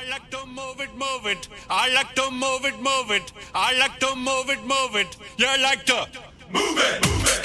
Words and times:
I 0.00 0.08
like 0.08 0.30
to 0.30 0.46
move 0.46 0.80
it, 0.80 0.88
move 0.96 1.26
it. 1.26 1.46
I 1.68 1.92
like 1.92 2.14
to 2.14 2.30
move 2.30 2.64
it, 2.64 2.80
move 2.80 3.10
it. 3.10 3.32
I 3.54 3.78
like 3.78 4.00
to 4.00 4.16
move 4.16 4.48
it, 4.48 4.64
move 4.64 4.96
it. 4.96 5.14
You 5.36 5.46
like 5.62 5.84
to 5.84 6.06
move 6.48 6.78
it, 6.78 7.04
move 7.04 7.26
it. 7.28 7.44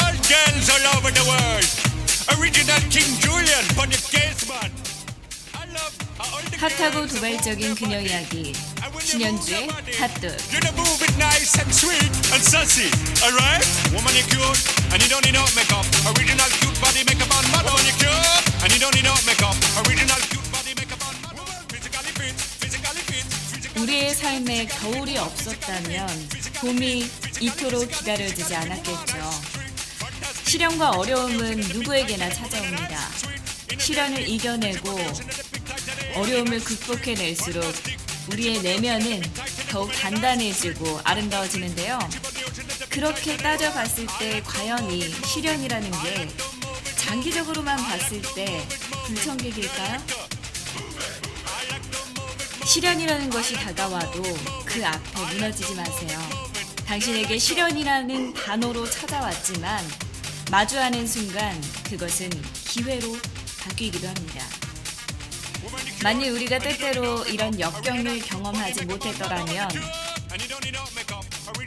All 0.00 0.16
girls 0.32 0.70
all 0.72 0.86
over 0.96 1.10
the 1.10 1.24
world. 1.28 1.68
Original 2.40 2.80
King 2.88 3.12
Julian, 3.20 3.64
on 3.78 3.90
the 3.90 4.00
case 4.10 4.48
man. 4.48 4.81
핫하고 6.58 7.06
도발적인 7.06 7.74
그녀 7.74 8.00
이야기 8.00 8.52
신현주의 9.02 9.68
핫도 9.98 10.26
You 10.52 10.60
know, 10.62 10.72
move 10.78 11.02
it 11.02 11.14
nice 11.18 11.58
and 11.58 11.70
sweet 11.74 12.10
and 12.30 12.42
sassy, 12.44 12.86
alright? 13.24 13.64
Woman, 13.90 14.14
you 14.14 14.22
cute, 14.30 14.60
and 14.94 15.02
you 15.02 15.08
don't 15.10 15.24
need 15.26 15.34
no 15.34 15.42
makeup. 15.58 15.82
Original 16.14 16.48
cute 16.60 16.78
body 16.78 17.02
makeup 17.02 17.30
on 17.34 17.44
model. 17.50 17.74
Woman, 17.74 17.86
you 17.88 17.96
cute, 17.98 18.62
and 18.62 18.70
you 18.70 18.78
don't 18.78 18.94
need 18.94 19.06
no 19.06 19.14
makeup. 19.26 19.56
Original 19.82 20.20
cute 20.30 20.48
body 20.54 20.72
makeup 20.78 21.02
on 21.02 21.14
model. 21.24 21.46
Physically 21.66 22.12
fit, 22.14 22.36
physically 22.62 23.02
fit, 23.10 23.26
physically 23.26 23.82
우리의 23.82 24.14
삶에 24.14 24.66
겨울이 24.66 25.18
없었다면 25.18 26.06
봄이 26.62 27.10
이토록 27.40 27.90
기다려지지 27.90 28.54
않았겠죠. 28.54 29.14
시련과 30.46 30.90
어려움은 30.90 31.56
누구에게나 31.56 32.30
찾아옵니다. 32.30 32.98
시련을 33.78 34.28
이겨내고 34.28 34.96
어려움을 36.14 36.60
극복해낼수록 36.62 37.64
우리의 38.30 38.62
내면은 38.62 39.22
더욱 39.70 39.90
단단해지고 39.92 41.00
아름다워지는데요. 41.04 41.98
그렇게 42.90 43.36
따져봤을 43.36 44.06
때 44.18 44.42
과연 44.42 44.90
이 44.90 45.02
시련이라는 45.10 45.90
게 45.90 46.28
장기적으로만 46.96 47.76
봤을 47.76 48.20
때 48.34 48.66
불청객일까요? 49.06 50.02
시련이라는 52.64 53.30
것이 53.30 53.54
다가와도 53.54 54.22
그 54.64 54.86
앞에 54.86 55.34
무너지지 55.34 55.74
마세요. 55.74 56.18
당신에게 56.86 57.38
시련이라는 57.38 58.34
단어로 58.34 58.88
찾아왔지만 58.88 59.84
마주하는 60.50 61.06
순간 61.06 61.60
그것은 61.88 62.30
기회로 62.68 63.16
바뀌기도 63.60 64.06
합니다. 64.06 64.61
만일 66.02 66.32
우리가 66.32 66.58
때때로 66.58 67.24
이런 67.26 67.58
역경을 67.60 68.18
경험하지 68.20 68.86
못했더라면 68.86 69.68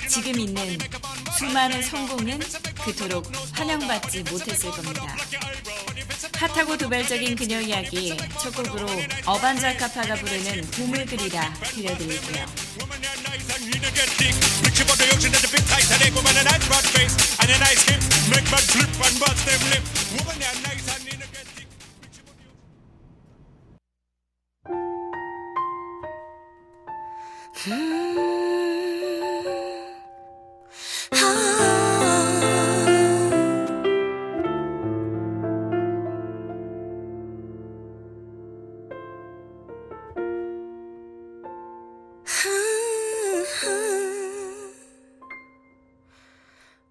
지금 0.10 0.38
있는 0.40 0.78
수많은 1.38 1.82
성공은 1.82 2.40
그토록 2.84 3.32
환영받지 3.54 4.24
못했을 4.24 4.72
겁니다. 4.72 5.16
핫하고 6.36 6.78
도발적인 6.78 7.36
그녀 7.38 7.62
이야기 7.62 8.18
첫 8.42 8.54
곡으로 8.56 8.88
어반자카파가 9.26 10.16
부르는 10.16 10.70
봄을 10.72 11.06
그리라 11.06 11.54
들려드릴게요. 11.54 12.46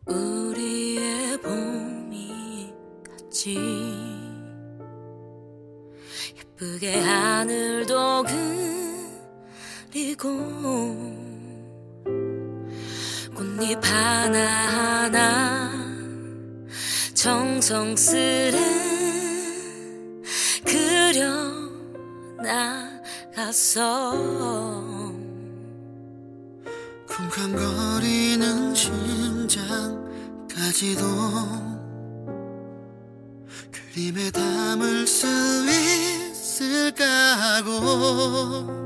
우리의 0.06 1.38
봄이 1.40 2.72
같이 3.08 3.56
예쁘게 6.36 7.00
하늘도 7.00 8.24
그리고 9.90 10.28
꽃잎 13.34 13.78
하나하나 13.82 15.72
정성스레 17.14 18.58
그려나갔어 23.44 24.73
심장까지도 30.74 31.04
그림에 33.70 34.30
담을 34.32 35.06
수 35.06 35.26
있을까 35.70 37.04
하고 37.04 38.83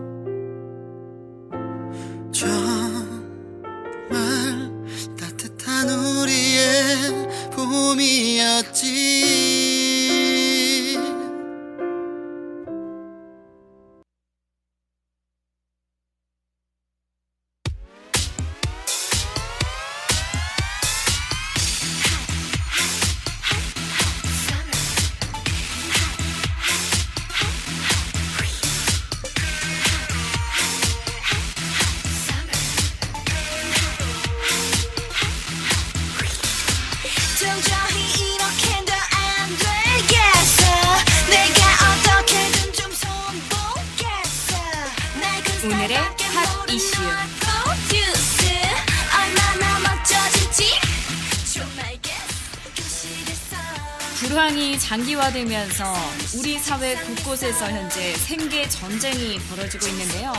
불황이 54.48 54.78
장기화되면서 54.78 55.94
우리 56.36 56.58
사회 56.58 56.94
곳곳에서 56.96 57.70
현재 57.70 58.14
생계 58.14 58.66
전쟁이 58.66 59.38
벌어지고 59.40 59.86
있는데요. 59.88 60.32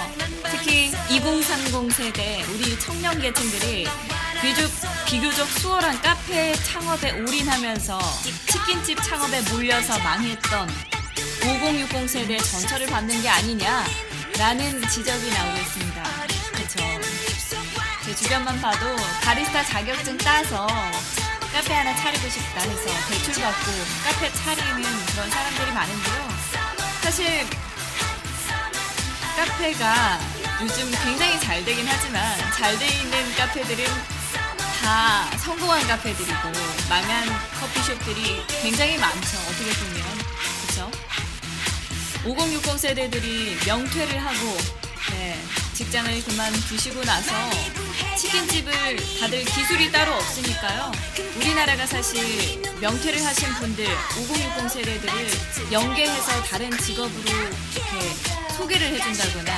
특히 0.46 0.92
2030 1.10 1.92
세대 1.92 2.44
우리 2.50 2.80
청년 2.80 3.20
계층들이 3.20 3.88
비교적, 4.42 4.72
비교적 5.06 5.48
수월한 5.48 6.02
카페 6.02 6.54
창업에 6.54 7.12
올인하면서 7.12 8.00
치킨집 8.48 8.98
창업에 9.04 9.42
몰려서 9.52 10.00
망했던 10.00 10.70
5060 11.62 12.10
세대 12.10 12.38
전철을 12.38 12.88
밟는 12.88 13.22
게 13.22 13.30
아니냐라는 13.30 14.88
지적이 14.90 15.30
나오고 15.30 15.58
있습니다. 15.60 16.04
그렇죠. 16.52 16.80
제 18.06 18.16
주변만 18.16 18.60
봐도 18.60 18.96
바리스타 19.24 19.64
자격증 19.66 20.18
따서 20.18 20.68
카페 21.60 21.74
하나 21.74 21.94
차리고 21.94 22.30
싶다 22.30 22.62
해서 22.62 23.10
대출받고 23.10 23.72
카페 24.06 24.32
차리는 24.32 24.82
그런 25.08 25.30
사람들이 25.30 25.72
많은데요. 25.74 26.30
사실 27.02 27.46
카페가 29.36 30.22
요즘 30.62 30.90
굉장히 31.04 31.38
잘 31.42 31.66
되긴 31.66 31.86
하지만 31.86 32.38
잘 32.54 32.80
돼 32.80 32.88
있는 32.88 33.36
카페들은 33.36 33.86
다 34.82 35.30
성공한 35.38 35.86
카페들이고 35.86 36.50
망한 36.90 37.28
커피숍들이 37.60 38.42
굉장히 38.62 38.98
많죠. 38.98 39.38
어떻게 39.50 39.70
보면 39.70 40.18
그렇죠? 40.62 40.92
5060 42.24 42.80
세대들이 42.80 43.60
명퇴를 43.66 44.18
하고 44.26 44.58
네, 45.12 45.38
직장을 45.74 46.24
그만두시고 46.24 47.04
나서 47.04 47.34
치킨집을 48.18 48.98
다들 49.20 49.44
기술이 49.46 49.92
따로 49.92 50.14
없으니까요. 50.14 50.92
우리나라가 51.38 51.86
사실 51.86 52.62
명퇴를 52.82 53.26
하신 53.26 53.54
분들 53.56 53.86
5060 54.18 54.70
세대들을 54.72 55.30
연계해서 55.72 56.44
다른 56.44 56.76
직업으로 56.78 57.24
이렇게 57.76 58.54
소개를 58.58 58.88
해준다거나 58.88 59.52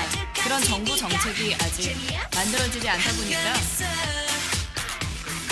그런 0.43 0.63
정부 0.63 0.95
정책이 0.95 1.55
아직 1.61 1.95
만들어지지 2.35 2.87
않다 2.89 3.11
보니까 3.13 3.53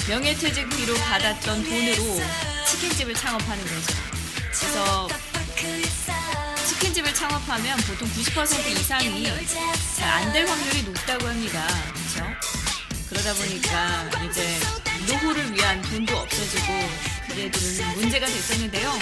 명예퇴직비로 0.08 0.96
받았던 0.96 1.64
돈으로 1.64 2.22
치킨집을 2.68 3.14
창업하는 3.14 3.64
거죠. 3.64 3.94
그래서 4.60 5.08
치킨집을 6.68 7.14
창업하면 7.14 7.78
보통 7.82 8.08
90% 8.10 8.68
이상이 8.80 9.24
잘 9.98 10.10
안 10.10 10.34
될 10.34 10.48
확률이 10.48 10.84
높다고 10.84 11.28
합니다. 11.28 11.68
그렇죠? 11.94 12.59
그러다 13.10 13.34
보니까 13.34 14.10
이제 14.30 14.60
노후를 15.08 15.54
위한 15.54 15.82
돈도 15.82 16.16
없어지고 16.18 16.74
그게 17.28 17.50
좀 17.52 17.62
문제가 17.96 18.26
됐었는데요. 18.28 18.94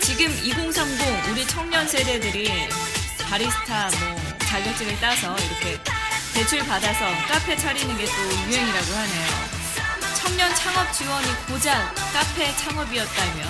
지금 0.00 0.26
2030 0.42 1.28
우리 1.30 1.46
청년 1.46 1.86
세대들이 1.86 2.50
바리스타 3.28 3.90
뭐 4.00 4.22
자격증을 4.38 4.98
따서 5.00 5.36
이렇게 5.38 5.78
대출 6.34 6.58
받아서 6.66 7.04
카페 7.28 7.56
차리는 7.56 7.96
게 7.96 8.04
또 8.06 8.50
유행이라고 8.50 8.92
하네요. 8.94 9.52
청년 10.20 10.54
창업 10.54 10.92
지원이 10.92 11.26
고작 11.46 11.94
카페 12.12 12.54
창업이었다면 12.56 13.48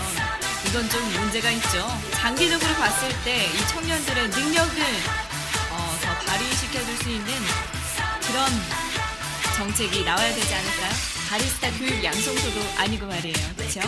이건 0.66 0.88
좀 0.90 1.02
문제가 1.12 1.50
있죠. 1.52 1.88
장기적으로 2.12 2.74
봤을 2.74 3.08
때 3.24 3.46
이 3.52 3.66
청년들의 3.68 4.28
능력을 4.28 4.82
어, 5.70 5.98
더 6.02 6.26
발휘시켜줄 6.26 6.96
수 6.98 7.08
있는 7.08 7.26
그런 8.26 8.46
정책이 9.62 10.02
나와야 10.02 10.34
되지 10.34 10.54
않을까요? 10.54 10.90
바리스타 11.30 11.70
교육 11.78 12.02
양성소도 12.02 12.60
아니고 12.78 13.06
말이에요. 13.06 13.36
놓자 13.56 13.80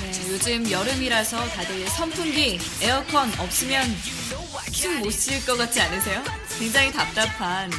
네, 0.00 0.28
요즘 0.28 0.70
여름이라서 0.70 1.48
다들 1.50 1.86
선풍기, 1.88 2.58
에어컨 2.82 3.32
없으면 3.38 3.84
숨 4.72 4.98
못 5.02 5.12
쉴 5.12 5.44
것 5.46 5.56
같지 5.56 5.80
않으세요? 5.80 6.22
굉장히 6.58 6.92
답답한 6.92 7.70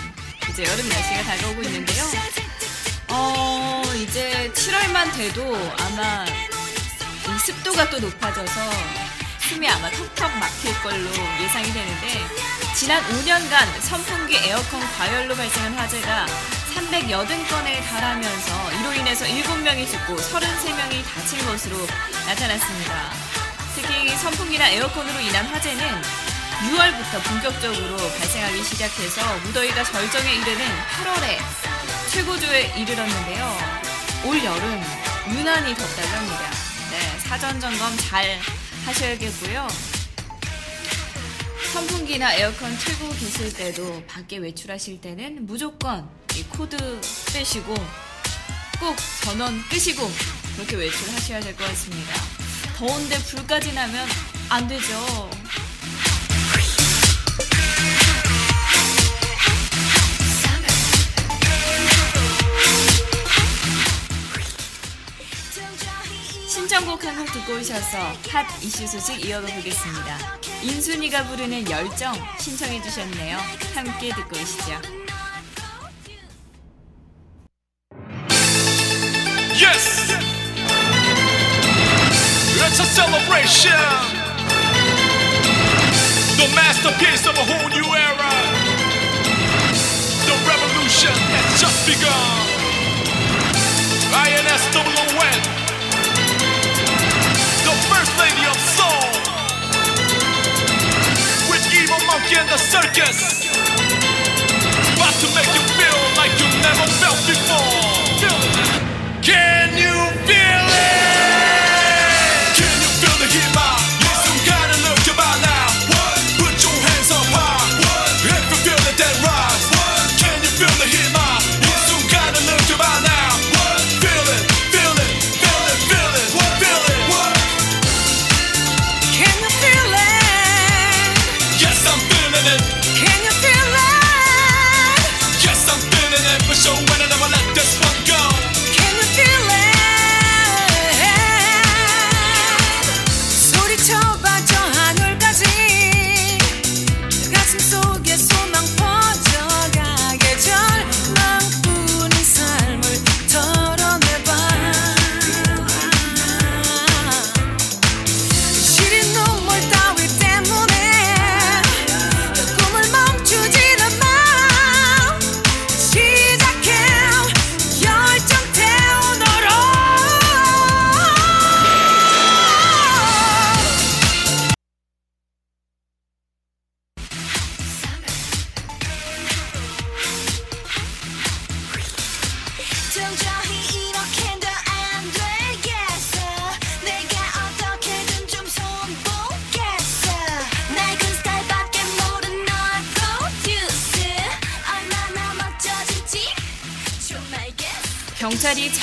이제 0.50 0.64
여름 0.64 0.88
날씨가 0.90 1.24
다가오고 1.24 1.62
있는데요. 1.64 2.04
어, 3.12 3.82
이제 3.96 4.52
7월만 4.54 5.16
돼도 5.16 5.44
아마 5.80 6.26
이 6.26 7.40
습도가 7.46 7.90
또 7.90 8.00
높아져서 8.00 8.62
숨이 9.40 9.68
아마 9.68 9.90
턱턱 9.90 10.38
막힐 10.38 10.74
걸로 10.82 11.10
예상이 11.42 11.72
되는데 11.74 12.22
지난 12.76 13.02
5년간 13.04 13.82
선풍기 13.82 14.38
에어컨 14.38 14.80
과열로 14.80 15.36
발생한 15.36 15.74
화재가 15.74 16.28
380건에 16.76 17.84
달하면서 17.84 18.72
이로 18.74 18.94
인해서 18.94 19.26
7명이 19.26 19.90
죽고 19.90 20.16
33명이 20.16 21.04
다친 21.04 21.46
것으로 21.46 21.78
나타났습니다. 22.28 23.12
특히 23.76 24.16
선풍기나 24.18 24.70
에어컨으로 24.70 25.20
인한 25.20 25.46
화재는 25.48 25.84
6월부터 26.60 27.24
본격적으로 27.24 27.98
발생하기 27.98 28.64
시작해서 28.64 29.22
무더위가 29.46 29.84
절정에 29.84 30.36
이르는 30.36 30.66
8월에 30.68 31.79
최고조에 32.12 32.74
이르렀는데요. 32.78 33.58
올 34.26 34.44
여름 34.44 34.82
유난히 35.32 35.76
덥다고 35.76 36.08
합니다. 36.08 36.52
네, 36.92 37.20
사전 37.20 37.60
점검 37.60 37.96
잘 37.98 38.40
하셔야겠고요. 38.86 39.68
선풍기나 41.74 42.34
에어컨 42.34 42.76
틀고 42.78 43.10
계실 43.10 43.54
때도 43.54 44.04
밖에 44.08 44.38
외출하실 44.38 45.02
때는 45.02 45.46
무조건 45.46 46.10
이 46.36 46.44
코드 46.44 46.76
빼시고 47.32 47.74
꼭 48.80 48.96
전원 49.24 49.62
끄시고 49.70 50.10
그렇게 50.56 50.76
외출하셔야 50.78 51.40
될 51.42 51.56
것 51.56 51.68
같습니다. 51.68 52.14
더운데 52.76 53.18
불까지 53.20 53.74
나면 53.74 54.08
안 54.50 54.68
되죠. 54.68 55.30
신청곡 66.70 67.04
한 67.04 67.16
곡 67.16 67.32
듣고 67.34 67.54
오셔서 67.54 67.98
핫 68.30 68.46
이슈 68.62 68.86
소식 68.86 69.26
이어가 69.26 69.48
보겠습니다. 69.48 70.18
인순이가 70.62 71.24
부르는 71.24 71.68
열정 71.68 72.14
신청해 72.38 72.80
주셨네요. 72.84 73.40
함께 73.74 74.14
듣고 74.14 74.36
오시죠. 74.38 74.80
Yes! 79.60 80.14
A 82.62 82.86
celebration! 82.86 83.74
The 86.38 86.54
masterpiece 86.54 87.26
of 87.26 87.36
a 87.36 87.46
whole 87.46 87.70
new 87.70 87.96
era! 87.96 88.30
The 90.28 90.38
revolution 90.46 91.16
has 91.34 91.60
just 91.60 91.88
begun! 91.88 92.49
Circus! 102.94 103.46
About 104.96 105.14
to 105.22 105.28
make 105.36 105.52
you 105.54 105.62
feel 105.78 106.00
like 106.18 106.32
you 106.40 106.48
never 106.62 106.88
felt 107.00 107.18
before! 107.28 107.69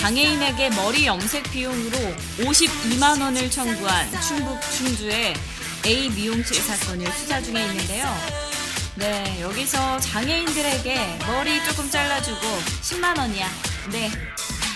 장애인에게 0.06 0.70
머리 0.70 1.04
염색 1.04 1.50
비용으로 1.50 1.98
52만 2.38 3.20
원을 3.20 3.50
청구한 3.50 4.08
충북 4.20 4.56
충주의 4.70 5.34
A 5.84 6.08
미용실 6.10 6.62
사건을 6.62 7.10
수사 7.10 7.42
중에 7.42 7.60
있는데요. 7.66 8.06
네, 8.94 9.40
여기서 9.40 9.98
장애인들에게 9.98 11.18
머리 11.26 11.64
조금 11.64 11.90
잘라주고 11.90 12.40
10만 12.82 13.18
원이야. 13.18 13.50
네. 13.90 14.08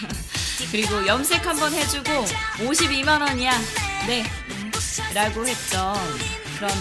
그리고 0.73 1.07
염색 1.07 1.47
한번 1.47 1.75
해주고 1.75 2.11
52만 2.67 3.23
원이야. 3.23 3.53
네. 4.09 4.25
라고 5.15 5.47
했죠. 5.47 5.95
그런 6.57 6.73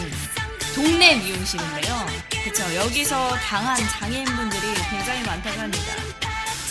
동네 0.74 1.18
미용실인데요. 1.18 2.08
그쵸. 2.44 2.64
여기서 2.74 3.30
당한 3.36 3.78
장애인분들이 3.78 4.74
굉장히 4.90 5.22
많다고 5.22 5.60
합니다. 5.60 6.29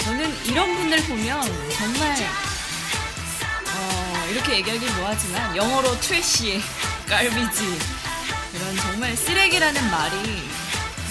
저는 0.08 0.46
이런 0.46 0.74
분들 0.74 1.04
보면 1.04 1.42
정말 1.76 2.16
이렇게 4.30 4.56
얘기하기 4.56 4.86
뭐하지만 4.92 5.54
영어로 5.54 6.00
trash, 6.00 6.62
garbage 7.06 7.62
이런 8.54 8.76
정말 8.78 9.14
쓰레기라는 9.14 9.90
말이 9.90 10.48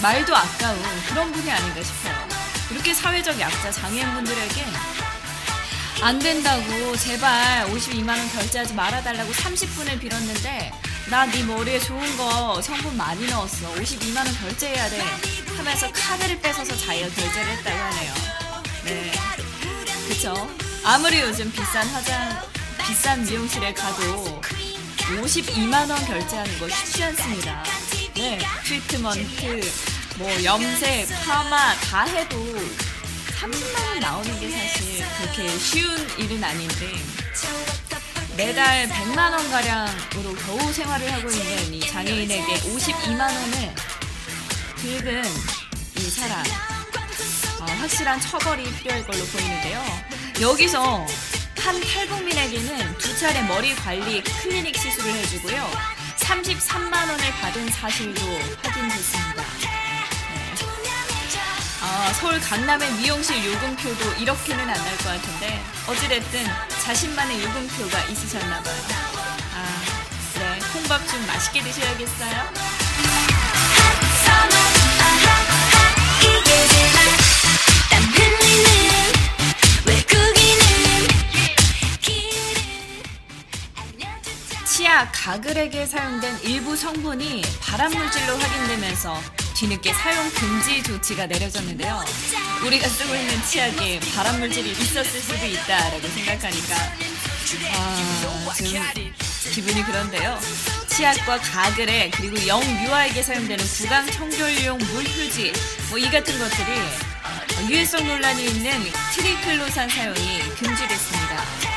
말도 0.02 0.36
아까운 0.36 0.82
그런 1.10 1.32
분이 1.32 1.52
아닌가 1.52 1.84
싶어요. 1.84 2.28
이렇게 2.72 2.92
사회적 2.92 3.40
약자 3.40 3.70
장애인분들에게 3.72 4.66
안 6.02 6.18
된다고 6.18 6.98
제발 6.98 7.68
52만 7.68 8.10
원 8.18 8.32
결제하지 8.32 8.74
말아달라고 8.74 9.32
30분을 9.32 10.00
빌었는데 10.00 10.72
나 11.12 11.28
네 11.28 11.44
머리에 11.44 11.80
좋은 11.80 12.18
거 12.18 12.60
성분 12.64 12.98
많이 12.98 13.28
넣었어 13.28 13.76
52만 13.76 14.18
원 14.26 14.40
결제해야 14.40 14.90
돼 14.90 15.00
하면서 15.56 15.92
카드를 15.92 16.40
뺏어서 16.42 16.76
자기가 16.76 17.10
결제를 17.10 17.48
했다고 17.58 17.78
하네요. 17.78 18.47
네, 18.88 19.12
그쵸? 20.08 20.34
아무리 20.86 21.20
요즘 21.20 21.52
비싼 21.52 21.86
화장 21.90 22.42
비싼 22.88 23.22
미용실에 23.26 23.74
가도 23.74 24.42
52만 24.98 25.90
원 25.90 26.06
결제하는 26.06 26.60
거 26.60 26.70
쉽지 26.70 27.04
않습니다. 27.04 27.64
네, 28.16 28.40
트리트먼트, 28.64 29.62
뭐 30.18 30.44
염색, 30.44 31.10
파마 31.26 31.76
다 31.76 32.04
해도 32.04 32.38
30만 33.42 33.88
원 33.90 34.00
나오는 34.00 34.40
게 34.40 34.50
사실 34.50 35.06
그렇게 35.20 35.50
쉬운 35.58 36.10
일은 36.18 36.42
아닌데 36.42 36.94
매달 38.38 38.88
100만 38.88 39.18
원 39.34 39.52
가량으로 39.52 40.34
겨우 40.46 40.72
생활을 40.72 41.12
하고 41.12 41.30
있는 41.30 41.74
이 41.74 41.80
장애인에게 41.82 42.54
52만 42.62 43.20
원을 43.20 43.76
긁은 44.82 45.24
이 45.98 46.10
사람 46.10 46.40
어, 46.40 46.77
확실한 47.76 48.20
처벌이 48.20 48.64
필요할 48.76 49.06
걸로 49.06 49.24
보이는데요. 49.26 49.84
여기서 50.42 51.06
한 51.60 51.82
탈북민에게는 51.82 52.98
두 52.98 53.18
차례 53.18 53.42
머리 53.44 53.76
관리 53.76 54.24
클리닉 54.24 54.76
시술을 54.78 55.12
해주고요. 55.12 55.70
33만 56.18 56.94
원을 57.10 57.32
받은 57.42 57.70
사실도 57.72 58.22
확인됐습니다. 58.64 59.44
네. 59.62 59.68
아, 61.82 62.14
서울 62.20 62.40
강남의 62.40 62.92
미용실 62.94 63.44
요금표도 63.46 64.14
이렇게는 64.22 64.70
안 64.70 64.78
날 64.78 64.98
것 64.98 65.06
같은데 65.06 65.64
어찌됐든 65.88 66.46
자신만의 66.84 67.44
요금표가 67.44 68.04
있으셨나 68.06 68.62
봐요. 68.62 68.76
아, 69.56 69.82
네, 70.40 70.60
콩밥 70.74 71.08
좀 71.08 71.26
맛있게 71.28 71.62
드셔야겠어요. 71.64 72.50
가글액에 85.06 85.86
사용된 85.86 86.40
일부 86.42 86.76
성분이 86.76 87.44
발암 87.62 87.92
물질로 87.94 88.38
확인되면서 88.38 89.22
뒤늦게 89.56 89.94
사용 89.94 90.30
금지 90.32 90.82
조치가 90.84 91.28
내려졌는데요. 91.28 92.04
우리가 92.66 92.88
쓰고 92.88 93.14
있는 93.16 93.44
치약에 93.44 94.00
발암 94.16 94.40
물질이 94.40 94.72
있었을 94.72 95.22
수도 95.22 95.46
있다라고 95.46 96.08
생각하니까 96.08 96.76
아, 97.74 97.96
좀 98.58 99.52
기분이 99.52 99.84
그런데요. 99.84 100.40
치약과 100.88 101.38
가글액 101.40 102.12
그리고 102.12 102.48
영유아에게 102.48 103.22
사용되는 103.22 103.64
구강 103.66 104.10
청결용 104.12 104.78
물 104.80 105.04
휴지 105.04 105.54
뭐 105.90 106.00
이 106.00 106.10
같은 106.10 106.38
것들이 106.40 107.70
유해성 107.70 108.06
논란이 108.08 108.46
있는 108.46 108.72
트리클로산 109.14 109.90
사용이 109.90 110.40
금지됐습니다. 110.60 111.77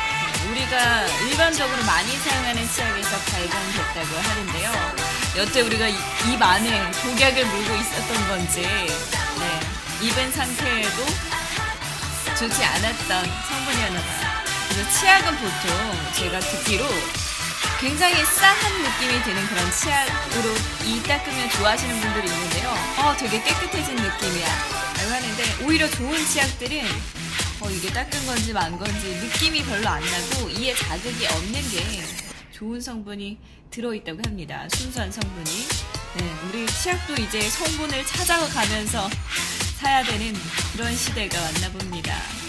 우리가 0.61 1.07
일반적으로 1.31 1.83
많이 1.85 2.15
사용하는 2.19 2.69
치약에서 2.71 3.17
발견됐다고 3.19 4.17
하는데요. 4.29 4.73
여태 5.39 5.61
우리가 5.63 5.89
이- 5.89 5.97
입 6.33 6.43
안에 6.43 6.91
독약을 7.03 7.47
물고 7.47 7.75
있었던 7.77 8.29
건지 8.29 8.61
네, 8.61 9.61
입은 10.03 10.31
상태에도 10.33 11.07
좋지 12.39 12.63
않았던 12.63 13.33
성분이었나 13.49 14.01
봐요. 14.01 14.31
그래서 14.69 14.91
치약은 15.01 15.37
보통 15.39 16.13
제가 16.15 16.41
듣기로 16.41 16.85
굉장히 17.81 18.23
싸한 18.23 18.83
느낌이 18.83 19.23
드는 19.23 19.47
그런 19.49 19.73
치약으로 19.73 20.55
이 20.85 21.03
닦으면 21.03 21.51
좋아하시는 21.53 22.01
분들이 22.01 22.29
있는데요. 22.29 22.69
어, 22.99 23.17
되게 23.19 23.43
깨끗해진 23.43 23.97
느낌이야. 23.97 24.47
라고 24.99 25.11
하는데 25.15 25.57
오히려 25.65 25.89
좋은 25.89 26.27
치약들은 26.27 26.87
어, 27.63 27.71
이게 27.71 27.93
닦은 27.93 28.27
건지 28.27 28.55
만 28.55 28.79
건지 28.79 29.09
느낌이 29.23 29.63
별로 29.65 29.87
안 29.89 30.03
나고 30.03 30.49
이에 30.49 30.75
자극이 30.75 31.27
없는 31.27 31.53
게 31.71 32.03
좋은 32.53 32.81
성분이 32.81 33.39
들어있다고 33.71 34.21
합니다. 34.25 34.67
순수한 34.75 35.13
성분이. 35.13 35.69
네, 36.17 36.35
우리 36.49 36.67
치약도 36.67 37.15
이제 37.23 37.41
성분을 37.41 38.05
찾아가면서 38.07 39.09
사야 39.77 40.03
되는 40.03 40.35
그런 40.73 40.95
시대가 40.97 41.41
왔나 41.41 41.71
봅니다. 41.71 42.40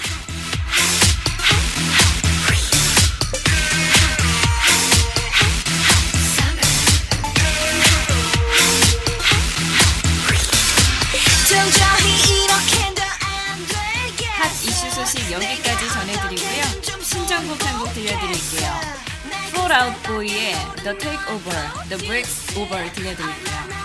여기까지 15.32 15.90
전해드리고요. 15.90 16.82
신청곡 17.02 17.64
한 17.66 17.80
곡 17.80 17.94
들려드릴게요. 17.94 18.72
Fall 19.52 19.72
Out 19.72 20.04
Boy의 20.08 20.54
The 20.84 20.98
Takeover, 20.98 21.88
The 21.90 21.98
Breaks 22.06 22.58
Over 22.58 22.92
들려드릴게요. 22.94 23.81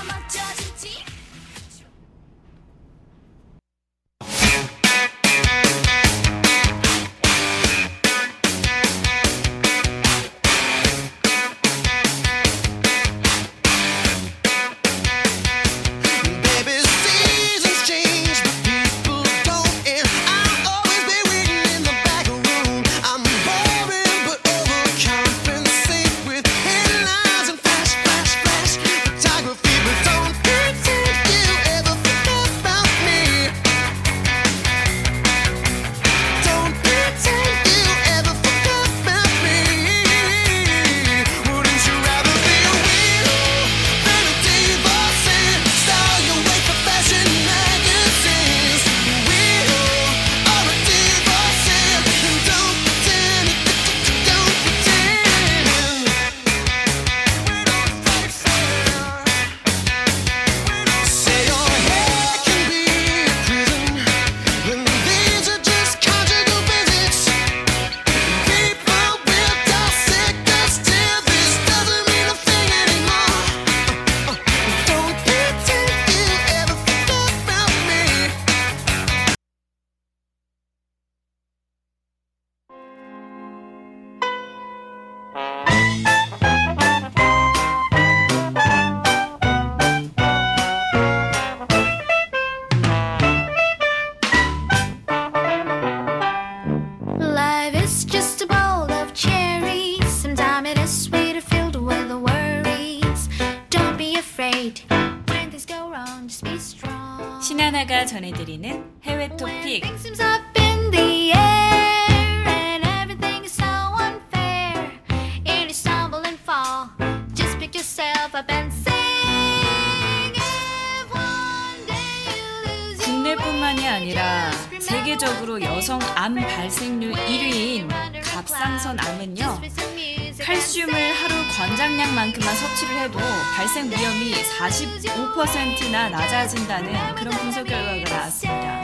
45%나 134.68 136.08
낮아진다는 136.08 137.14
그런 137.14 137.32
분석 137.38 137.64
결과가 137.64 138.10
나왔습니다. 138.10 138.80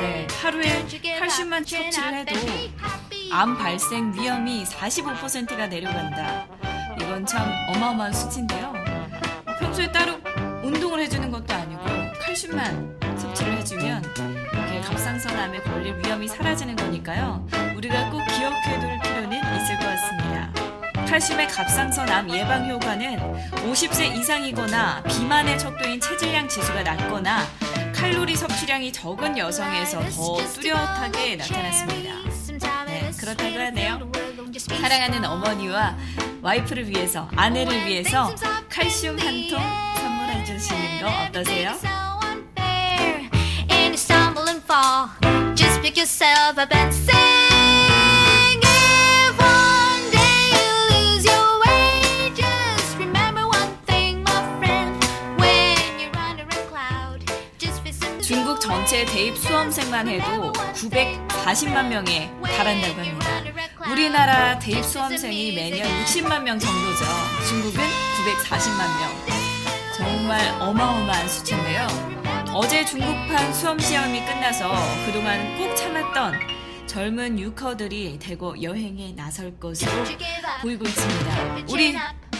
네, 0.00 0.26
하루에 0.40 0.86
칼슘만 1.18 1.62
섭취를 1.62 2.14
해도 2.14 2.36
암 3.30 3.58
발생 3.58 4.14
위험이 4.14 4.64
45%가 4.64 5.66
내려간다. 5.66 6.46
이건 6.98 7.26
참 7.26 7.52
어마어마한 7.68 8.14
수치인데요. 8.14 8.72
평소에 9.60 9.92
따로 9.92 10.14
운동을 10.62 11.00
해주는 11.00 11.30
것도 11.30 11.52
아니고 11.52 11.84
칼슘만 12.22 12.98
섭취를 13.18 13.58
해주면 13.58 14.02
이렇게 14.54 14.80
갑상선암에 14.80 15.60
걸릴 15.60 15.98
위험이 15.98 16.28
사라지는 16.28 16.76
거니까요. 16.76 17.46
우리가 17.76 18.08
꼭 18.10 18.22
기억해둘 18.26 18.98
필요는 19.02 19.38
있을 19.38 19.78
것 19.78 19.84
같습니다. 19.84 20.65
칼슘의 21.08 21.48
갑상선암 21.48 22.30
예방 22.30 22.68
효과는 22.68 23.16
50세 23.70 24.16
이상이거나 24.16 25.02
비만의 25.04 25.58
척도인 25.58 26.00
체질량 26.00 26.48
지수가 26.48 26.82
낮거나 26.82 27.46
칼로리 27.94 28.36
섭취량이 28.36 28.92
적은 28.92 29.38
여성에서 29.38 30.00
더 30.10 30.36
뚜렷하게 30.60 31.36
나타났습니다. 31.36 32.14
네, 32.86 33.10
그렇다고 33.18 33.58
하네요. 33.58 34.10
사랑하는 34.80 35.24
어머니와 35.24 35.96
와이프를 36.42 36.88
위해서, 36.88 37.28
아내를 37.36 37.86
위해서 37.86 38.34
칼슘 38.68 39.18
한 39.18 39.48
통 39.48 39.60
선물해 39.96 40.44
주시는 40.44 41.00
거 41.02 41.08
어떠세요? 41.28 41.72
Just 45.54 45.80
pick 45.82 45.96
yourself 45.96 46.58
up 46.58 46.72
and 46.74 46.92
sing. 46.94 47.35
전체 58.96 59.04
대입 59.12 59.36
수험생만 59.36 60.08
해도 60.08 60.52
940만 60.54 61.88
명에 61.88 62.30
달한다고 62.42 63.02
합니다. 63.02 63.42
우리나라 63.90 64.58
대입 64.58 64.82
수험생이 64.82 65.54
매년 65.54 65.86
60만 66.04 66.42
명 66.42 66.58
정도죠. 66.58 67.04
중국은 67.46 67.78
940만 67.84 68.78
명. 68.98 69.36
정말 69.94 70.48
어마어마한 70.62 71.28
수치인데요. 71.28 71.86
어제 72.54 72.86
중국판 72.86 73.52
수험 73.52 73.78
시험이 73.78 74.24
끝나서 74.24 74.72
그동안 75.04 75.58
꼭 75.58 75.76
참았던 75.76 76.40
젊은 76.86 77.38
유커들이 77.38 78.18
대거 78.18 78.54
여행에 78.62 79.12
나설 79.14 79.54
것으로 79.60 79.92
보이고 80.62 80.86
있습니다. 80.86 81.56
우리 81.68 81.94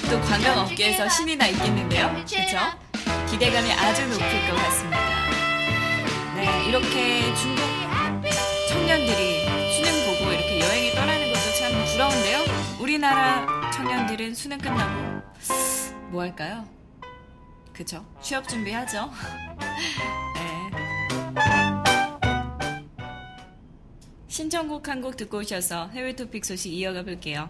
또 0.09 0.21
관광업계에서 0.23 1.07
신이 1.11 1.37
나 1.37 1.49
있겠는데요. 1.49 2.15
그렇죠? 2.27 2.59
기대감이 3.31 3.71
아주 3.73 4.07
높을 4.09 4.49
것 4.49 4.57
같습니다. 4.57 5.16
네, 6.67 6.71
이렇게 6.71 7.35
중국 7.37 7.63
청년들이 8.69 9.41
수능 9.73 10.19
보고 10.19 10.33
이렇게 10.33 10.61
여행에 10.61 10.91
떠나는 10.95 11.29
것도 11.29 11.53
참 11.59 11.85
부러운데요. 11.93 12.45
우리나라 12.81 13.71
청년들은 13.71 14.35
수능 14.35 14.59
끝나고 14.59 15.23
뭐 16.11 16.23
할까요? 16.23 16.67
그쵸? 17.73 18.05
취업 18.21 18.49
준비하죠. 18.49 19.11
네. 20.35 20.71
신청곡 24.29 24.89
한 24.89 25.01
곡 25.03 25.17
듣고 25.17 25.39
오셔서 25.39 25.89
해외 25.91 26.15
토픽 26.17 26.45
소식 26.45 26.73
이어가 26.73 27.05
볼게요. 27.05 27.49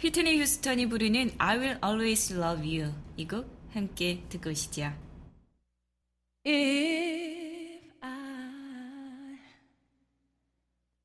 휘트니 0.00 0.38
휴스턴이 0.40 0.88
부르는 0.88 1.32
I 1.38 1.58
Will 1.58 1.78
Always 1.84 2.34
Love 2.34 2.78
You 2.80 2.92
이 3.16 3.26
곡 3.26 3.46
함께 3.72 4.22
듣고 4.28 4.50
오시죠. 4.50 4.92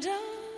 And 0.00 0.06
I 0.06 0.57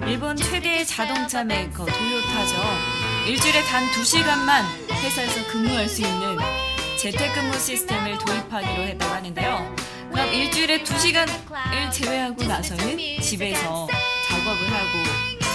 일본 0.00 0.36
최대 0.36 0.84
자동차 0.84 1.44
메이커 1.44 1.84
도요타죠. 1.86 2.62
일주일에 3.26 3.62
단 3.64 3.84
2시간만 3.90 4.64
회사에서 4.90 5.46
근무할 5.46 5.88
수 5.88 6.02
있는 6.02 6.36
재택근무 7.00 7.58
시스템을 7.58 8.18
도입하기로 8.18 8.82
했다고 8.82 9.14
하는데요. 9.14 9.76
그럼 10.12 10.28
일주일에 10.32 10.82
2시간을 10.82 11.90
제외하고 11.92 12.44
나서는 12.44 12.98
집에서 13.20 13.88
작업을 14.28 14.72
하고 14.72 14.98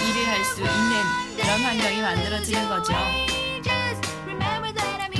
일을 0.08 0.28
할 0.28 0.44
수 0.44 0.60
있는 0.60 1.36
그런 1.36 1.60
환경이 1.62 2.00
만들어지는 2.00 2.68
거죠. 2.68 2.92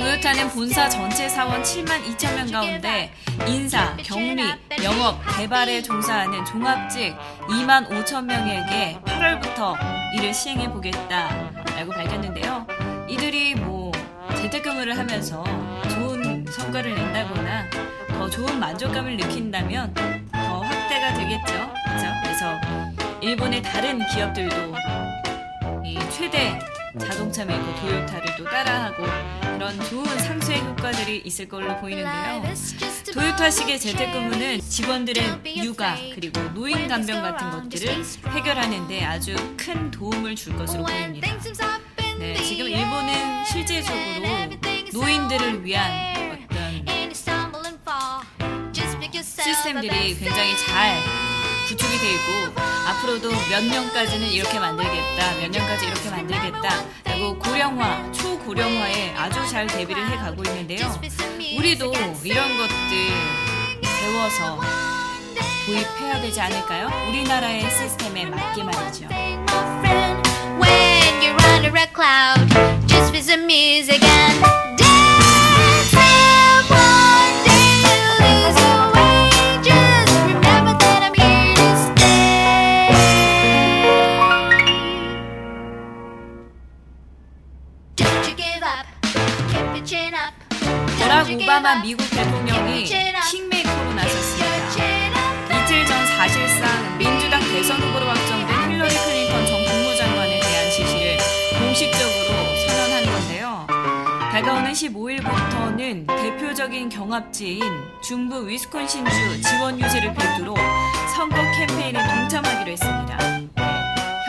도요타는 0.01 0.49
본사 0.49 0.89
전체 0.89 1.29
사원 1.29 1.61
7만 1.61 2.03
2천 2.03 2.33
명 2.33 2.51
가운데 2.51 3.13
인사, 3.47 3.95
경리, 3.97 4.41
영업, 4.83 5.21
개발에 5.37 5.83
종사하는 5.83 6.43
종합직 6.43 7.15
2만 7.47 7.87
5천 7.87 8.25
명에게 8.25 8.99
8월부터 9.05 9.75
이를 10.15 10.33
시행해 10.33 10.71
보겠다라고 10.71 11.91
밝혔는데요. 11.91 12.65
이들이 13.07 13.53
뭐 13.53 13.91
재택근무를 14.37 14.97
하면서 14.97 15.43
좋은 15.91 16.47
성과를 16.49 16.95
낸다거나 16.95 17.69
더 18.07 18.27
좋은 18.27 18.59
만족감을 18.59 19.17
느낀다면 19.17 19.93
더 20.31 20.61
확대가 20.61 21.13
되겠죠. 21.13 21.73
그래서 22.23 22.59
일본의 23.21 23.61
다른 23.61 23.99
기업들도 24.07 24.73
이 25.85 25.99
최대 26.09 26.57
자동차 26.99 27.45
메이커 27.45 27.63
도요타를 27.81 28.35
또 28.37 28.43
따라하고 28.43 29.03
그런 29.53 29.79
좋은 29.85 30.05
상생 30.19 30.57
효과들이 30.59 31.21
있을 31.25 31.47
걸로 31.47 31.77
보이는데요. 31.79 32.43
도요타식의 33.13 33.79
재택근무는 33.79 34.59
직원들의 34.59 35.39
육아 35.57 35.95
그리고 36.13 36.41
노인 36.53 36.87
간병 36.87 37.21
같은 37.21 37.49
것들을 37.51 38.03
해결하는데 38.29 39.05
아주 39.05 39.35
큰 39.57 39.89
도움을 39.91 40.35
줄 40.35 40.55
것으로 40.57 40.83
보입니다. 40.83 41.27
네, 42.19 42.35
지금 42.43 42.67
일본은 42.67 43.45
실제적으로 43.45 44.27
노인들을 44.93 45.63
위한 45.65 45.91
어떤 46.49 46.85
시스템들이 49.21 50.15
굉장히 50.15 50.57
잘 50.57 51.30
구축이 51.71 51.99
되어 51.99 52.11
있고 52.11 52.61
앞으로도 52.85 53.29
몇 53.49 53.63
년까지는 53.63 54.27
이렇게 54.27 54.59
만들겠다, 54.59 55.35
몇 55.39 55.49
년까지 55.49 55.85
이렇게 55.85 56.09
만들겠다, 56.09 56.83
그리고 57.05 57.39
고령화, 57.39 58.11
초고령화에 58.11 59.15
아주 59.15 59.47
잘 59.49 59.67
대비를 59.67 60.05
해 60.09 60.17
가고 60.17 60.43
있는데요. 60.43 60.99
우리도 61.57 61.93
이런 62.25 62.57
것들 62.57 62.75
배워서 63.83 64.59
도입해야 65.65 66.19
되지 66.19 66.41
않을까요? 66.41 66.89
우리나라의 67.07 67.61
시스템에 67.71 68.25
맞게 68.25 68.63
말이죠. 68.63 69.07
When 70.59 71.21
you're 71.21 71.41
under 71.53 71.73
a 71.77 71.87
cloud, 71.95 72.49
just 72.87 73.13
with 73.13 73.23
some 73.23 73.45
music 73.45 74.01
오바마 91.51 91.81
미국 91.81 92.09
대통령이. 92.09 92.85
킹메이커로 92.85 93.93
나섰습니다. 93.93 94.55
이틀 95.65 95.85
전 95.85 96.07
사실상 96.07 96.97
민주당 96.97 97.41
대선 97.41 97.77
후보로 97.77 98.05
확정된 98.05 98.71
힐러리 98.71 98.95
클린턴 98.95 99.45
전 99.45 99.65
국무장관에 99.65 100.39
대한 100.39 100.71
지지를 100.71 101.17
공식적으로 101.59 102.55
선언한 102.55 103.03
건데요. 103.03 103.67
다가오는 104.31 104.71
15일부터는 104.71 106.07
대표적인 106.07 106.87
경합지인 106.87 107.61
중부 108.01 108.47
위스콘신주 108.47 109.41
지원 109.41 109.77
유세를 109.77 110.13
필두로 110.13 110.55
선거 111.13 111.35
캠페인에 111.35 112.01
동참하기로 112.07 112.71
했습니다. 112.71 113.17
네, 113.17 113.49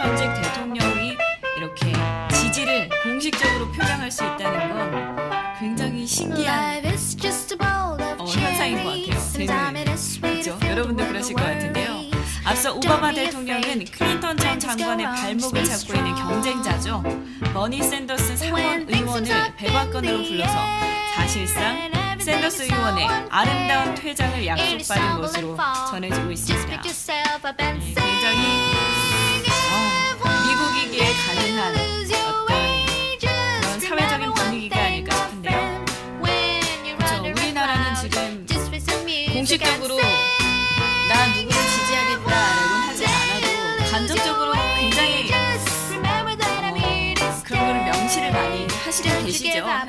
현직 0.03 0.43
대통령이 0.43 1.17
이렇게 1.57 1.93
지지를 2.35 2.89
공식적으로 3.05 3.71
표명할 3.71 4.11
수 4.11 4.25
있다는 4.25 4.71
건 4.71 5.23
굉장히 5.61 6.05
신기한 6.05 6.82
여러분도 10.83 11.07
그러실 11.07 11.37
것 11.37 11.45
같은데요. 11.45 12.03
앞서 12.45 12.75
오바마 12.75 13.13
대통령은 13.13 13.85
클린턴 13.85 14.37
전 14.37 14.59
장관의 14.59 15.07
발목을 15.07 15.65
잡고 15.65 15.95
있는 15.95 16.13
경쟁자죠. 16.17 17.03
버니 17.53 17.81
샌더스 17.85 18.37
상원 18.37 18.89
의원을 18.89 19.55
백악관으로 19.57 20.25
불러서 20.25 20.55
사실상 21.15 21.89
샌더스 22.19 22.65
의원의 22.65 23.07
아름다운 23.31 23.95
퇴장을 23.95 24.45
약속받은 24.45 25.21
것으로 25.21 25.57
전해지고 25.91 26.33
있습니다. 26.33 26.83
네, 27.79 27.95
굉장히 27.95 28.45
어, 29.71 30.27
미국이기에 30.49 31.13
가능한 31.13 31.92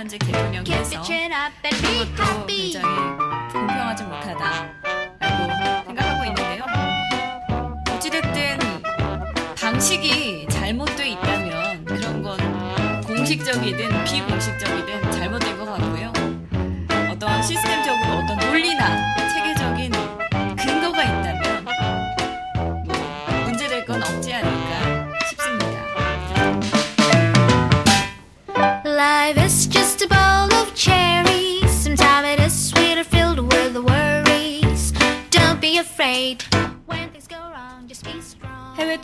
현재 0.03 0.17
그것도 0.17 0.51
굉장히 2.45 2.85
공평하지 3.53 4.03
못하다라고 4.03 5.85
생각하고 5.85 6.25
있는데요. 6.25 6.65
어찌됐든 7.89 8.59
방식이 9.55 10.45
잘못되어 10.49 11.05
있다면 11.05 11.85
그런 11.85 12.21
건 12.21 12.37
공식적이든 13.03 14.03
비공식적이든 14.03 15.11
잘못된 15.13 15.57
것 15.57 15.67
같고요. 15.67 16.11
어떤 17.09 17.41
시스템적으로 17.41 18.17
어떤 18.17 18.37
논리나 18.39 19.02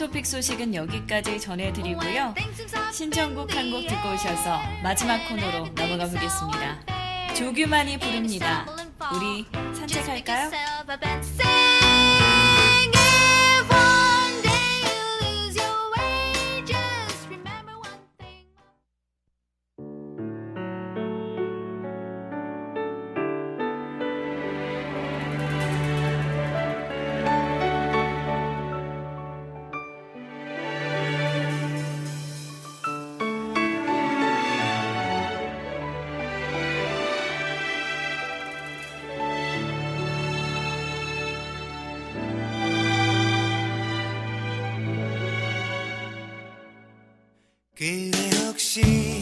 토픽 0.09 0.25
소식은 0.25 0.73
여기까지 0.73 1.39
전해드리고요. 1.39 2.33
신청곡 2.91 3.55
한 3.55 3.69
곡 3.69 3.85
듣고 3.87 4.13
오셔서 4.13 4.59
마지막 4.81 5.19
코너로 5.29 5.67
넘어가 5.75 6.05
보겠습니다. 6.07 6.79
조규만이 7.35 7.99
부릅니다. 7.99 8.65
우리 9.13 9.45
산책할까요? 9.75 10.49
그대 47.79 48.29
혹시 48.45 49.18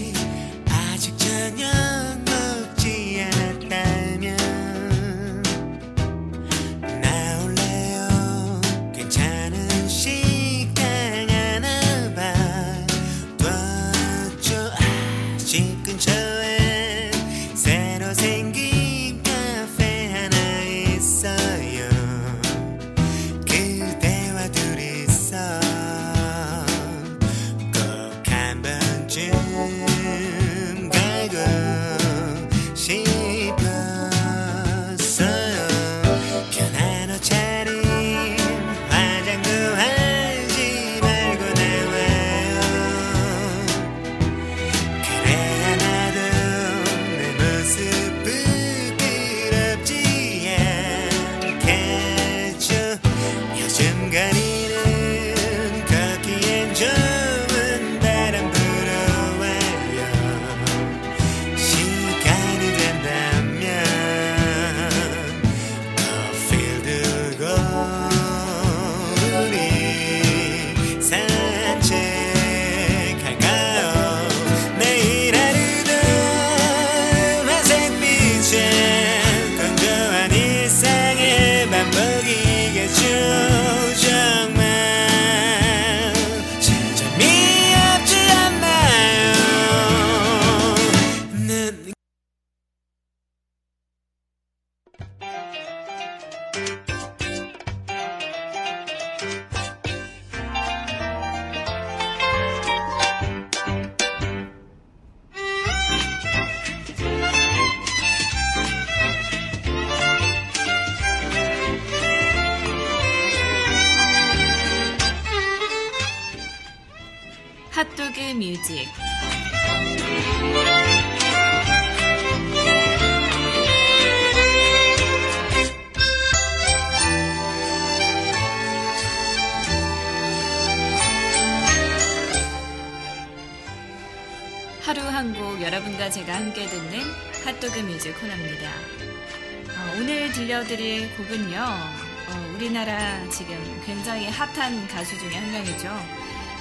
제가 136.10 136.36
함께 136.36 136.66
듣는 136.68 137.02
핫도그 137.44 137.80
뮤직 137.80 138.18
코너입니다. 138.20 138.70
어, 138.70 139.96
오늘 139.98 140.32
들려드릴 140.32 141.18
곡은요, 141.18 141.60
어, 141.60 142.54
우리나라 142.56 143.28
지금 143.30 143.58
굉장히 143.86 144.30
핫한 144.30 144.88
가수 144.88 145.20
중에 145.20 145.36
한 145.36 145.52
명이죠. 145.52 145.90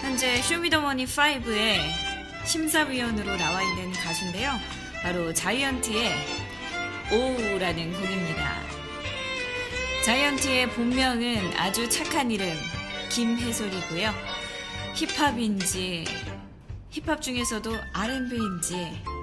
현재 0.02 0.42
쇼미더머니 0.42 1.04
5의 1.04 1.78
심사위원으로 2.44 3.36
나와 3.36 3.62
있는 3.62 3.92
가수인데요. 3.92 4.50
바로 5.02 5.32
자이언티의 5.32 6.12
오라는 7.12 7.92
곡입니다. 7.92 8.62
자이언티의 10.04 10.70
본명은 10.70 11.56
아주 11.56 11.88
착한 11.88 12.32
이름 12.32 12.52
김혜솔이고요. 13.10 14.12
힙합인지 14.94 16.04
힙합 16.90 17.22
중에서도 17.22 17.70
R&B인지 17.92 19.15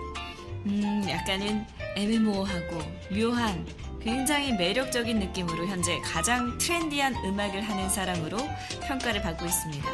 음, 0.65 1.05
약간은 1.09 1.65
애매모호하고 1.95 2.81
묘한 3.11 3.65
굉장히 4.01 4.53
매력적인 4.53 5.19
느낌으로 5.19 5.65
현재 5.67 5.99
가장 6.01 6.57
트렌디한 6.57 7.15
음악을 7.25 7.61
하는 7.61 7.89
사람으로 7.89 8.37
평가를 8.87 9.21
받고 9.21 9.45
있습니다. 9.45 9.89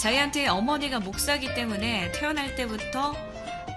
자이언트의 0.00 0.48
어머니가 0.48 1.00
목사기 1.00 1.54
때문에 1.54 2.10
태어날 2.12 2.54
때부터 2.54 3.14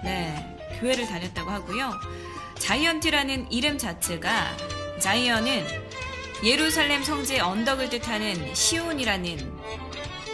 네, 0.02 0.56
교회를 0.80 1.06
다녔다고 1.06 1.50
하고요. 1.50 1.92
자이언티라는 2.58 3.52
이름 3.52 3.76
자체가 3.76 4.56
자이언은 5.00 5.64
예루살렘 6.42 7.02
성지의 7.02 7.40
언덕을 7.40 7.90
뜻하는 7.90 8.54
시온이라는 8.54 9.52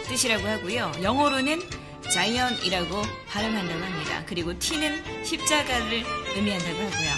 뜻이라고 0.07 0.47
하고요. 0.47 0.91
영어로는 1.01 1.61
자이언이라고 2.11 3.01
발음한다고 3.29 3.83
합니다. 3.83 4.23
그리고 4.25 4.57
T는 4.59 5.23
십자가를 5.23 6.03
의미한다고 6.35 6.77
하고요. 6.77 7.09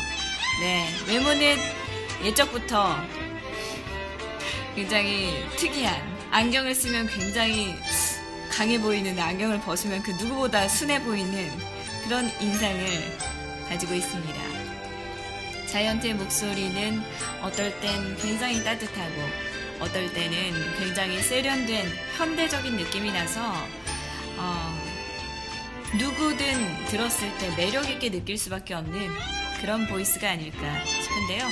네, 0.62 0.88
외모는 1.08 1.58
예적부터 2.24 2.96
굉장히 4.76 5.44
특이한 5.58 6.00
안경을 6.32 6.76
쓰면 6.76 7.08
굉장히 7.08 7.76
강해 8.52 8.80
보이는 8.80 9.18
안경을 9.20 9.62
벗으면 9.62 10.04
그 10.04 10.12
누구보다 10.12 10.68
순해 10.68 11.04
보이는 11.04 11.52
그런 12.04 12.32
인상을 12.40 13.18
가지고 13.70 13.96
있습니다. 13.96 14.42
자이언트의 15.68 16.14
목소리는 16.14 17.02
어떨 17.42 17.80
땐 17.80 18.16
굉장히 18.18 18.64
따뜻하고 18.64 19.22
어떨 19.80 20.14
때는 20.14 20.78
굉장히 20.78 21.20
세련된 21.20 21.92
현대적인 22.16 22.76
느낌이 22.76 23.12
나서 23.12 23.42
어, 24.38 24.83
누구든 25.98 26.86
들었을 26.88 27.38
때 27.38 27.56
매력 27.56 27.90
있게 27.90 28.10
느낄 28.10 28.38
수밖에 28.38 28.74
없는 28.74 29.10
그런 29.62 29.88
보이스가 29.88 30.32
아닐까 30.32 30.84
싶은데요. 30.86 31.48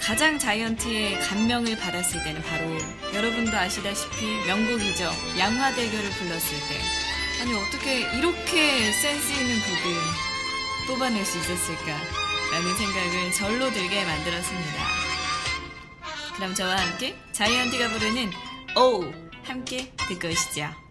가장 0.00 0.38
자이언트의 0.38 1.20
감명을 1.20 1.76
받았을 1.76 2.24
때는 2.24 2.42
바로 2.42 2.64
여러분도 3.14 3.56
아시다시피 3.56 4.26
명곡이죠. 4.46 5.10
양화대교를 5.38 6.10
불렀을 6.10 6.58
때. 6.68 6.80
아니 7.40 7.54
어떻게 7.54 8.00
이렇게 8.18 8.90
센스 8.92 9.32
있는 9.32 9.60
곡을 9.60 9.96
뽑아낼 10.88 11.24
수 11.24 11.38
있었을까라는 11.38 12.76
생각을 12.76 13.32
절로 13.32 13.70
들게 13.70 14.04
만들었습니다. 14.04 14.84
그럼 16.36 16.54
저와 16.54 16.76
함께 16.76 17.16
자이언티가 17.32 17.88
부르는 17.90 18.30
오 18.76 19.04
함께 19.44 19.92
듣고 20.08 20.28
오시죠. 20.28 20.81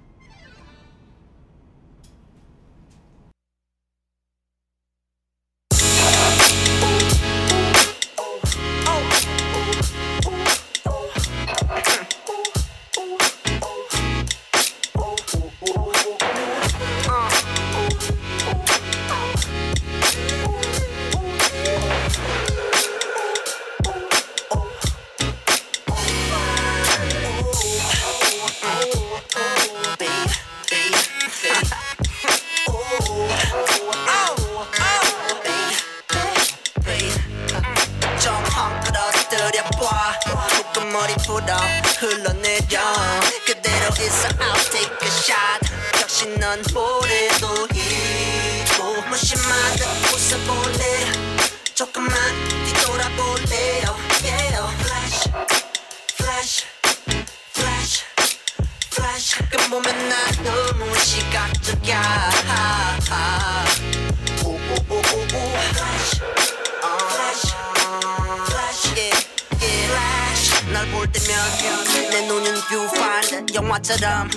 영화처럼 73.71 74.29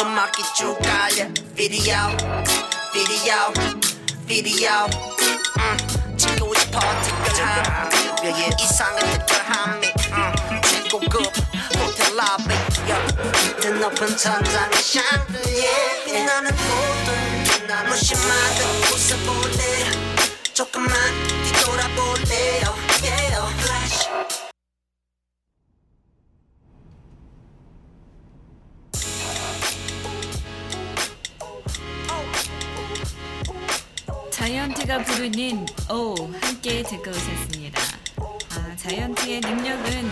음악이 0.00 0.42
쭉 0.56 0.78
깔려. 0.78 1.26
Video, 1.56 2.16
video, 2.92 3.52
video. 4.28 4.86
음, 5.58 6.16
찍고 6.16 6.54
싶어 6.54 6.78
특별함. 7.02 7.88
특별히 7.90 8.48
이상한 8.60 8.98
특별함이 9.26 9.86
음, 10.12 10.60
최고급 10.62 11.14
호텔 11.74 12.16
로비. 12.16 13.60
더 13.60 13.70
높은 13.70 14.16
천장의 14.16 14.78
샹들리에 14.80 16.24
나는 16.24 16.52
모든 16.54 17.66
날 17.66 17.88
무심한 17.88 18.28
듯 18.54 18.92
웃어볼래. 18.94 20.16
조금만 20.54 20.94
뒤돌아볼래 21.44 22.62
oh 22.64 23.02
yeah 23.02 23.25
자이언티가 34.96 35.02
부르는 35.04 35.66
오 35.90 36.14
함께 36.40 36.82
듣고 36.82 37.10
오셨습니다. 37.10 37.80
아, 38.50 38.76
자이언티의 38.76 39.40
능력은 39.40 40.10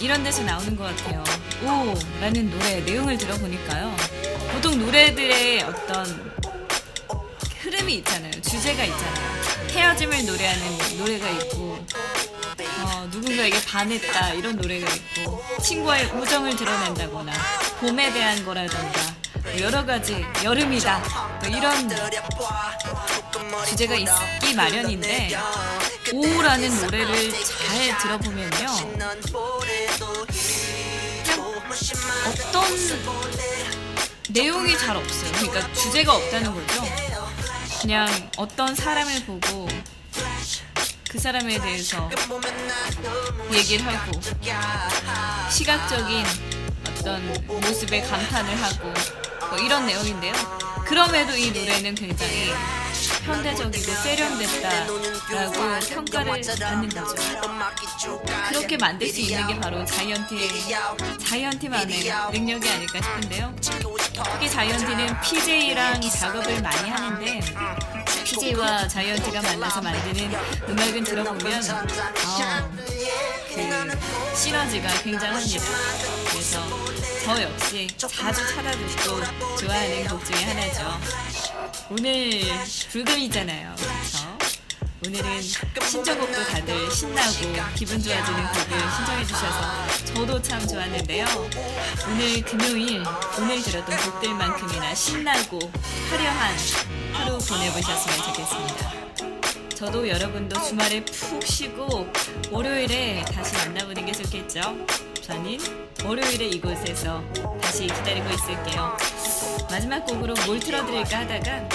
이런 0.00 0.22
데서 0.22 0.42
나오는 0.42 0.74
것 0.76 0.84
같아요. 0.84 1.22
오 1.62 1.94
라는 2.20 2.50
노래 2.50 2.80
내용을 2.80 3.18
들어보니까요. 3.18 3.94
보통 4.52 4.78
노래들의 4.78 5.62
어떤 5.64 6.32
흐름이 7.60 7.96
있잖아요. 7.96 8.30
주제가 8.40 8.84
있잖아요. 8.84 9.42
헤어짐을 9.70 10.26
노래하는 10.26 10.78
노래가 10.98 11.28
있고, 11.30 11.78
어, 12.84 13.08
누군가에게 13.10 13.62
반했다 13.64 14.34
이런 14.34 14.56
노래가 14.56 14.88
있고, 14.94 15.42
친구와의 15.62 16.06
우정을 16.06 16.56
드러낸다거나, 16.56 17.32
봄에 17.80 18.12
대한 18.12 18.44
거라던가, 18.44 19.22
뭐 19.42 19.60
여러 19.60 19.84
가지 19.84 20.24
여름이다 20.44 20.98
뭐 21.40 21.48
이런 21.48 21.88
주제가 23.68 23.94
있기 23.96 24.54
마련인데 24.54 25.30
오라는 26.12 26.80
노래를 26.80 27.32
잘 27.32 27.98
들어보면요. 27.98 28.66
어떤 32.26 32.64
내용이 34.30 34.78
잘 34.78 34.96
없어요. 34.96 35.32
그러니까 35.32 35.72
주제가 35.72 36.14
없다는 36.14 36.54
거죠. 36.54 36.84
그냥 37.80 38.30
어떤 38.36 38.74
사람을 38.74 39.24
보고 39.24 39.68
그 41.10 41.18
사람에 41.18 41.60
대해서 41.60 42.08
얘기를 43.52 43.84
하고 43.86 44.20
시각적인 45.50 46.24
어떤 46.88 47.44
모습에 47.46 48.00
감탄을 48.02 48.62
하고 48.62 48.92
뭐 49.50 49.58
이런 49.58 49.86
내용인데요. 49.86 50.32
그럼에도 50.86 51.36
이 51.36 51.50
노래는 51.50 51.94
굉장히 51.94 52.52
현대적이고 53.02 53.92
세련됐다라고 53.92 55.80
평가를 55.88 56.42
받는 56.60 56.88
거죠. 56.88 58.22
그렇게 58.48 58.76
만들 58.76 59.08
수 59.08 59.20
있는 59.20 59.46
게 59.46 59.60
바로 59.60 59.84
자이언티의 59.84 60.48
자이언티만의 61.26 62.12
능력이 62.32 62.68
아닐까 62.68 63.00
싶은데요. 63.02 63.54
특히 63.60 64.48
자이언티는 64.48 65.20
PJ랑 65.20 66.00
작업을 66.00 66.62
많이 66.62 66.90
하는데 66.90 67.40
PJ와 68.24 68.86
자이언티가 68.88 69.42
만나서 69.42 69.82
만드는 69.82 70.32
음악은 70.68 71.04
들어보면 71.04 71.62
아, 71.70 72.70
그 73.54 74.36
시너지가 74.36 74.88
굉장합니다. 75.02 75.64
그래서 76.30 76.60
저 77.24 77.40
역시 77.42 77.88
자주 77.96 78.46
찾아 78.54 78.70
듣고 78.72 79.56
좋아하는 79.56 80.08
곡 80.08 80.24
중에 80.24 80.42
하나죠. 80.44 81.31
오늘 81.92 82.40
불금이잖아요. 82.88 83.74
그래서 83.76 84.38
오늘은 85.06 85.42
신청곡도 85.42 86.44
다들 86.44 86.90
신나고 86.90 87.74
기분 87.74 88.02
좋아지는 88.02 88.46
곡을 88.46 88.78
신청해 88.96 89.26
주셔서 89.26 89.86
저도 90.06 90.40
참 90.40 90.66
좋았는데요. 90.66 91.26
오늘 92.08 92.40
금요일 92.44 93.04
오늘 93.38 93.62
들었던 93.62 93.94
곡들만큼이나 93.94 94.94
신나고 94.94 95.58
화려한 96.08 96.56
하루 97.12 97.36
보내보셨으면 97.36 98.16
좋겠습니다. 98.24 98.92
저도 99.74 100.08
여러분도 100.08 100.62
주말에 100.62 101.04
푹 101.04 101.46
쉬고 101.46 102.10
월요일에 102.50 103.22
다시 103.34 103.54
만나보는 103.54 104.06
게 104.06 104.12
좋겠죠. 104.12 104.60
저는 105.20 105.58
월요일에 106.06 106.46
이곳에서 106.46 107.22
다시 107.60 107.82
기다리고 107.82 108.30
있을게요. 108.30 108.96
마지막 109.72 110.04
곡으로 110.04 110.34
뭘 110.44 110.60
틀어드릴까 110.60 111.20
하다가 111.20 111.68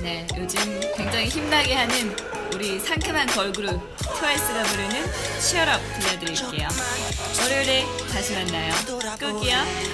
네 0.00 0.26
요즘 0.38 0.58
굉장히 0.96 1.28
힘나게 1.28 1.74
하는 1.74 2.16
우리 2.54 2.80
상큼한 2.80 3.26
걸그룹 3.26 3.78
트와이스가 3.98 4.62
부르는 4.62 5.02
Up 5.68 6.00
들려드릴게요. 6.00 6.68
월요일에 7.42 7.84
다시 8.10 8.32
만나요. 8.32 8.72
끄기요. 9.18 9.90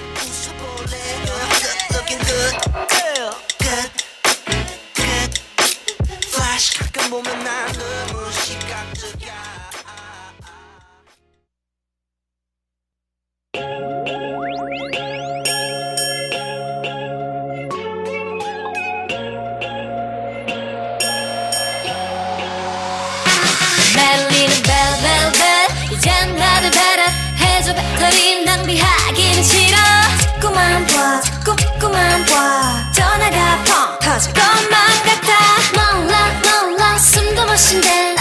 다들 26.66 26.70
배라 26.70 27.04
해줘 27.38 27.74
배터리 27.74 28.44
낭비하기는 28.44 29.42
싫어. 29.42 29.76
자꾸만 30.20 30.84
봐 30.86 31.20
자꾸 31.20 31.54
자꾸만 31.56 32.24
봐. 32.26 32.90
전화가 32.92 33.64
펑 33.64 33.98
터질 34.00 34.32
것만 34.32 34.72
같아. 35.04 35.94
몰라 35.94 36.40
몰라. 36.42 36.98
숨도 36.98 37.46
못 37.46 37.56
쉰대. 37.56 38.15